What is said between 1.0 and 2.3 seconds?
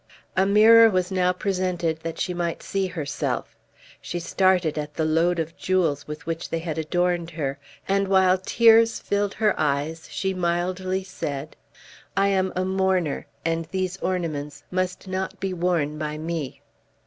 now presented that